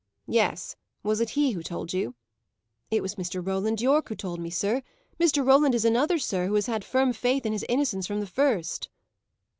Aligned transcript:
"Yes. 0.25 0.75
Was 1.03 1.21
it 1.21 1.29
he 1.37 1.51
who 1.51 1.61
told 1.61 1.93
you?" 1.93 2.15
"It 2.89 3.03
was 3.03 3.17
Mr. 3.21 3.45
Roland 3.45 3.81
Yorke 3.81 4.09
who 4.09 4.15
told 4.15 4.39
me, 4.39 4.49
sir. 4.49 4.81
Mr. 5.19 5.45
Roland 5.45 5.75
is 5.75 5.85
another, 5.85 6.17
sir, 6.17 6.47
who 6.47 6.55
has 6.55 6.65
had 6.65 6.83
firm 6.83 7.13
faith 7.13 7.45
in 7.45 7.53
his 7.53 7.63
innocence 7.69 8.07
from 8.07 8.19
the 8.19 8.25
first." 8.25 8.89